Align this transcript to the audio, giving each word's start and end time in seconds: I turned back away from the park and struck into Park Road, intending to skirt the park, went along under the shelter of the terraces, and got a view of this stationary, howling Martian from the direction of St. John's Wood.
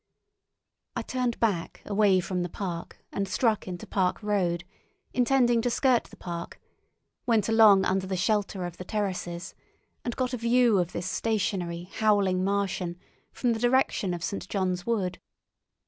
I 0.95 1.03
turned 1.03 1.39
back 1.39 1.83
away 1.85 2.19
from 2.21 2.41
the 2.41 2.49
park 2.49 2.97
and 3.13 3.27
struck 3.27 3.67
into 3.67 3.85
Park 3.85 4.23
Road, 4.23 4.63
intending 5.13 5.61
to 5.61 5.69
skirt 5.69 6.05
the 6.05 6.17
park, 6.17 6.59
went 7.27 7.47
along 7.47 7.85
under 7.85 8.07
the 8.07 8.17
shelter 8.17 8.65
of 8.65 8.77
the 8.77 8.83
terraces, 8.83 9.53
and 10.03 10.15
got 10.15 10.33
a 10.33 10.37
view 10.37 10.79
of 10.79 10.91
this 10.93 11.05
stationary, 11.05 11.83
howling 11.83 12.43
Martian 12.43 12.97
from 13.31 13.53
the 13.53 13.59
direction 13.59 14.11
of 14.15 14.23
St. 14.23 14.49
John's 14.49 14.87
Wood. 14.87 15.19